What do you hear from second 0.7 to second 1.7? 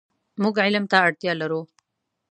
ته اړتیا لرو.